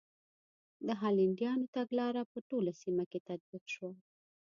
د 0.85 0.87
هالنډیانو 1.01 1.65
تګلاره 1.77 2.21
په 2.31 2.39
ټوله 2.49 2.71
سیمه 2.81 3.03
کې 3.11 3.19
تطبیق 3.29 3.63
شوه. 3.73 3.91